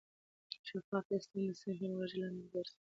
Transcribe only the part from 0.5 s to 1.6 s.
شفاف سیستم د